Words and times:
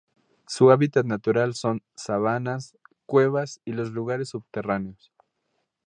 Su 0.47 0.71
hábitat 0.71 1.05
natural 1.05 1.53
son: 1.53 1.83
sabanas, 1.93 2.75
cuevas, 3.05 3.61
y 3.65 3.73
los 3.73 3.91
lugares 3.91 4.29
subterráneos. 4.29 5.13